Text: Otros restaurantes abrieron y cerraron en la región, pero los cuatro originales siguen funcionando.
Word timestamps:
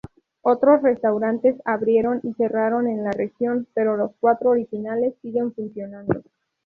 Otros 0.41 0.81
restaurantes 0.81 1.57
abrieron 1.63 2.21
y 2.23 2.33
cerraron 2.33 2.87
en 2.87 3.03
la 3.03 3.11
región, 3.11 3.67
pero 3.75 3.97
los 3.97 4.09
cuatro 4.19 4.49
originales 4.49 5.13
siguen 5.21 5.53
funcionando. 5.53 6.23